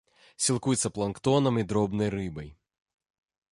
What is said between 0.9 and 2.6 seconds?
планктонам і дробнай рыбай.